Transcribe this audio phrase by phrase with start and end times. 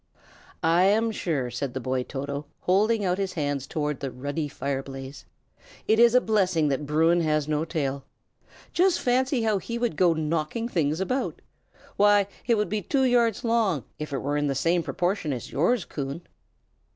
[0.63, 4.81] "I am sure," said the boy Toto, holding out his hands toward the ruddy fire
[4.81, 5.25] blaze,
[5.87, 8.03] "it is a blessing that Bruin has no tail.
[8.73, 11.39] Just fancy how he would go knocking things about!
[11.97, 15.51] Why, it would be two yards long, if it were in the same proportion as
[15.51, 16.23] yours, Coon!"